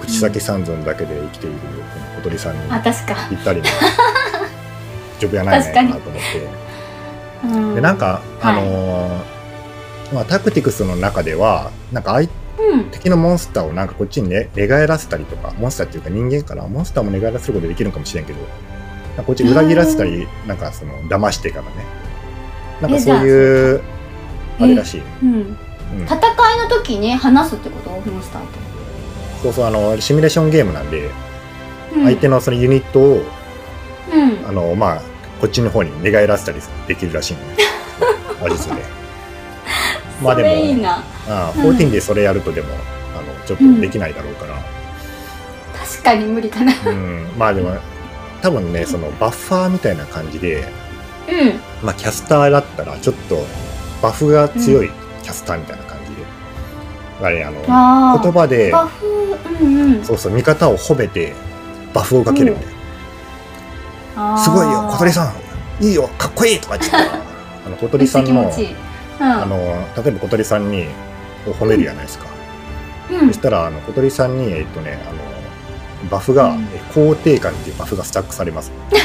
[0.00, 1.56] 口先三寸だけで生きている
[2.16, 3.68] 小鳥さんにぴったりな
[5.20, 6.68] ジョブやないのかなと思って。
[7.44, 9.37] うん、で、なんか、あはいのー
[10.12, 12.28] まあ、タクティクスの中では、なんか相
[12.60, 18.38] うん敵のモンスターをなんかこっちにね寝返らせたりとか、モンスターっていうか人間かな、モンスターも寝返らせることできるんかもしれんけど、
[19.24, 21.70] こっち裏切らせたり、なんかその騙してからね。
[22.80, 23.82] なんかそういう、え
[24.60, 25.02] あれらしい。
[25.22, 25.58] うん、うん
[26.04, 27.90] 戦いの時に話すってこと？
[27.90, 28.48] モンスターと、
[29.42, 31.10] そうそう、あの、シミュレーションゲームなんで、
[31.94, 33.22] うん、相手のそのユニットを、
[34.12, 35.02] うんあの、まあ、
[35.40, 37.56] こっちの方に寝返らせたりできるらしいのね。
[38.40, 38.82] 話術で。
[40.22, 41.02] まあでも、いいな。
[41.28, 41.76] ああうん。
[41.76, 42.68] 14でそれやるとでも、
[43.16, 44.54] あの、ちょっとできないだろうから。
[45.78, 46.72] 確かに無理かな。
[46.86, 47.76] うん、まあでも、
[48.42, 50.64] 多分ね、そのバッファーみたいな感じで、
[51.28, 51.60] うん。
[51.82, 53.44] まあキャスターだったら、ちょっと
[54.02, 54.90] バフが強い
[55.22, 57.26] キャスターみたいな感じで。
[57.26, 58.22] あれ、あの、あー。
[58.22, 59.06] 言葉で、バフ
[59.60, 60.04] うんうん。
[60.04, 61.34] そうそう、味方を褒めて、
[61.94, 62.66] バフをかけるみたい
[64.16, 64.34] な。
[64.34, 64.38] あー。
[64.38, 65.84] すごいよ、小鳥さん。
[65.84, 68.50] いいよ、かっこいいとか言ってあの小鳥さんの
[69.20, 69.56] あの、
[70.02, 70.86] 例えば小鳥さんに
[71.44, 72.26] こう褒めるじゃないですか。
[73.10, 73.26] うん。
[73.28, 75.18] そしたら、あの小鳥さんに、えっとね、あの、
[76.10, 76.64] バフが、うん。
[76.64, 78.72] え肯定感っていうバフがスタックされます。
[78.90, 78.98] で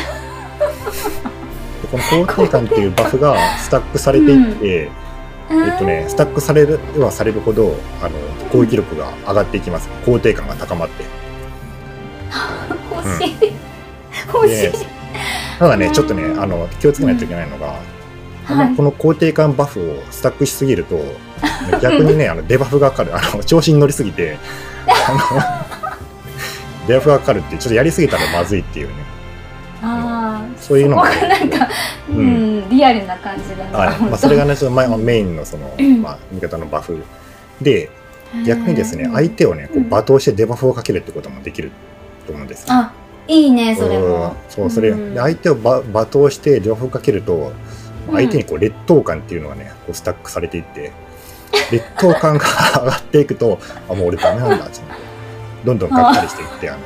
[1.91, 4.91] この肯定感っていうバフがスタックされていって、
[5.49, 8.17] えっとね、スタックされるはされるほど、あの、
[8.51, 9.89] 攻撃力が上がっていきます。
[10.05, 11.03] 肯定感が高まって。
[12.91, 13.35] 欲しい、
[14.33, 14.73] 欲しい、で
[15.59, 15.93] ただね、うん。
[15.93, 17.79] ちょっとね、あの、気をつけないといけないのが、あ
[18.45, 18.69] はい。
[18.71, 20.99] のこの肯定感バフをスタックしすぎると、
[21.81, 24.37] 逆にね、 あのデバフがかかる、あの調子に乗りすぎて、
[24.87, 25.11] あ
[26.83, 28.93] の デバフがかかるって、ちょっとやりすぎたらまずいっていうね、
[29.81, 31.67] ああそういうのがなんか、
[32.09, 36.01] ううんん、リアルな感じだな、はいまあ、それがね、ちょっとまあメインのその、うん。
[36.01, 37.03] まあ、味方のバフ。
[37.61, 37.89] で、
[38.45, 39.89] 逆にですね、相手をね、こううん。
[39.89, 41.71] 罵倒してデバフをかけるってこともできる
[42.25, 42.67] と思うんですよ。
[42.69, 42.93] あ
[43.27, 44.09] いいねそれうん。
[44.09, 45.13] もそう、それ、うん。
[45.13, 47.51] で相手をば罵倒してデバフをかけると、
[48.11, 50.91] 相手にこう劣等感っていうのがね、こうスタックされていって、
[51.71, 52.45] 劣等感が
[52.83, 54.81] 上がっていくと、あ、もう俺ダメなんだって、
[55.65, 56.79] どんどんがっかりしていって、あの、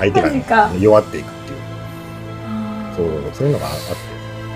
[0.00, 1.58] 相手が、ね弱っていくっていう、
[2.96, 4.08] そう、そういうのがあって。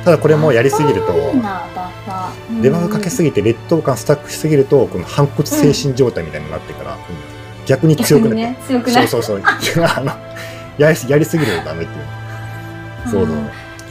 [0.05, 6.99] ただこれもやりすぎると、いいなバッファーデバフかけすぎて劣等感スタックしすぎると、この反骨精神状態みたいになってから、
[7.67, 8.57] 逆に強くなって、
[8.91, 9.43] そうそうそう、
[9.85, 10.13] あの
[10.77, 13.11] やりすやりすぎるとダメっていう。
[13.11, 13.37] そうそう。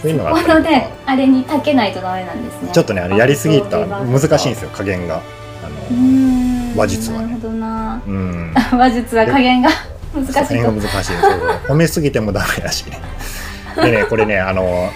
[0.02, 0.72] そういうのがあこったりとか。
[0.72, 0.90] のね。
[1.06, 2.72] あれにかけないとダメなんですね。
[2.74, 5.22] ちょっとね、あのやりすぎた難しいんですよ、加減が。
[5.64, 6.76] あの、ん。
[6.76, 7.28] 話術はね。
[7.28, 8.02] なるほどな。
[8.08, 8.54] うん。
[8.78, 9.70] 話術は加減が
[10.14, 11.14] 難しい加減がと難しい。
[11.68, 12.86] 褒めすぎてもダメだし。
[12.90, 13.00] ね。
[13.76, 14.90] でね、 これね、あの、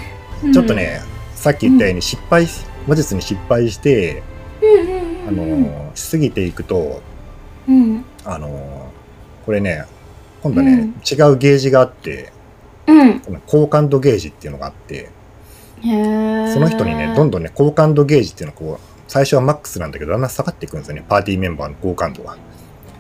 [0.52, 1.02] ちょっとね、
[1.36, 4.24] さっき言ったように失敗し、話術に失敗して、
[5.28, 7.02] あの、しすぎていくと、
[7.68, 8.06] うん。
[8.24, 8.92] あの、
[9.46, 9.86] これね、
[10.42, 12.32] 今度ね、違うゲージがあって、
[12.88, 15.10] うん好感度ゲージっていうのがあって、
[15.82, 22.34] その人にね、どんどんね、好感度ゲージっていうのをこう、最初はマックスなんだけど、だんだん下がっていくんですよね、パーティーメンバーの好感度が。
[22.34, 22.38] あ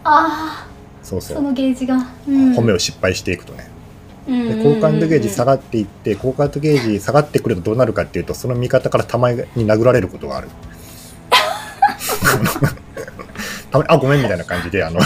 [0.03, 0.67] あ
[1.03, 1.33] そうそ。
[1.33, 1.95] そうのゲージが、
[2.27, 3.69] うん、褒めを失敗していくとね。
[4.27, 10.49] うんで好感度ゲージ下ががっていって、好感度ゲージ下がってくるとどうなるかっていうと、その味方から弾に殴られることがある。
[13.87, 14.99] あごめんみたいな感じであの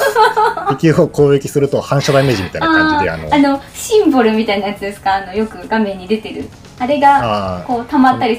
[0.70, 5.14] 敵を攻撃すると反射ダメージみたいな感じであのあのシンボルみたいなやつですか？
[5.16, 6.48] あのよく画面に出てる。
[6.78, 8.38] あれがあこう溜まったり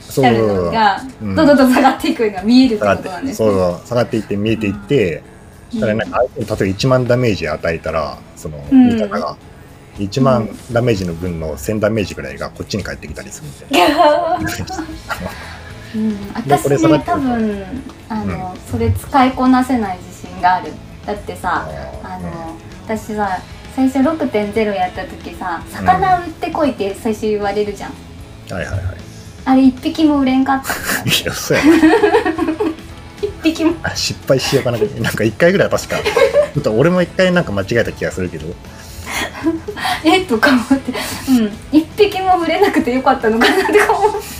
[0.00, 5.22] そうしてるのがうんどんどんどん下がっていくのが見えるってことなんですそうねそう下がっていって見えていって、
[5.78, 8.88] ただなんか相手に例えば1万ダメージ与えたらそのうん。
[8.88, 9.36] 味方が
[9.98, 14.38] 1万ダメージの分の1000ダメージぐらいがこっちに返ってきたりするみたいな。
[15.94, 17.64] うん、で私多分
[18.08, 20.72] あの、それ使いこなせない自信がある
[21.06, 21.66] だってさ
[22.02, 23.40] あの私さ
[23.74, 27.92] 最初6.0やった時さ「魚売ってこい」って最初言われるじゃん、
[28.50, 28.96] はいはいはい。
[29.44, 30.72] あれ一匹も売れんかった
[31.08, 31.62] いや、そうや
[33.22, 33.96] 一匹もな。
[33.96, 34.78] 失敗しようかな。
[34.78, 35.96] なんか一回ぐらい確か。
[35.96, 38.54] ちょっと俺も一回なんか間違えた気がするけど。
[40.04, 40.92] えとか思って
[41.28, 44.37] うん一匹も売れなくてよかったのかなとか思って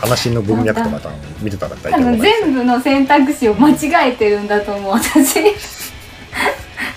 [0.00, 5.40] 話の文脈とか見てたら大多分体全部の選択肢を間違えてるんだと思う私。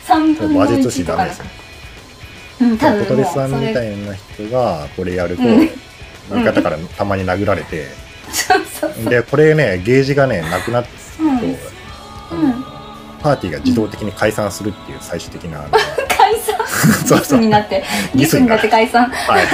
[0.08, 1.58] 3分の話術師1とかだかダメです
[2.62, 5.70] うん多分小鳥さんみたいな人がこれやると、うん。
[6.40, 7.88] 味方からたまに殴られて、
[9.10, 10.90] でこれねゲージがねなくなって
[11.22, 11.40] うん。
[11.40, 12.64] と、うん。
[13.22, 15.66] パーティーが自動的に解散するっていう最終的な、
[16.08, 17.06] 解散？
[17.06, 17.40] そうそう。
[17.42, 17.84] ギスになって。
[18.16, 18.68] ギスになって。
[18.68, 19.06] 解散。
[19.10, 19.46] はい。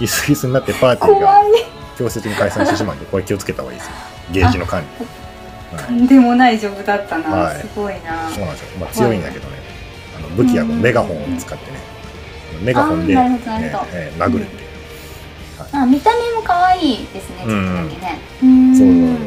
[0.00, 3.92] ギスギスになってパーティー怖がい強制的に解散してしまうんでこれ気をつけた方がいいですよ。
[4.30, 7.60] ゲージの管理、はい、とんでもないジョブだったな、はい。
[7.60, 8.28] すごいな。
[8.30, 9.56] そうなんですよ、まあ、強いんだけどね、
[10.16, 11.78] あの武器はこうメガホンを使ってね、
[12.62, 13.86] メガホンで、あーなるほどなるほど。
[13.92, 14.68] えーえー殴るっていう、
[15.72, 18.18] あ見た目も可愛いですねちょっとだけね。
[18.42, 18.86] うーそう。
[18.86, 19.18] ん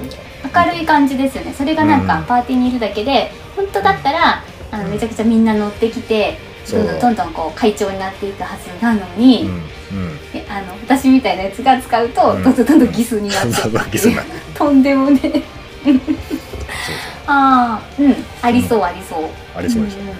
[0.53, 1.53] 明るい感じですよね。
[1.55, 2.25] それがなんかうん。
[2.25, 6.81] パーティーにいるだけで本当だったらあのめちゃくちゃみんな乗ってきてそう。
[6.81, 10.19] んどどんどんどんこう会長になっていくはずなのに、うんうん。
[10.33, 12.43] えあの私みたいなやつが使うと、うん。
[12.43, 13.99] どんどんどんどんギスになって
[14.55, 15.43] とんでもね
[17.27, 18.15] ああうん。
[18.41, 19.23] ありそうありそう、
[19.55, 20.11] ありそうですよ、んん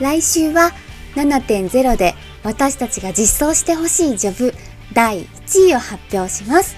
[0.00, 0.72] 来週は
[1.16, 4.54] 7.0で私たちが実装してほしいジョブ
[4.92, 6.76] 第1位を発表します。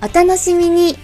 [0.00, 0.96] お楽しみに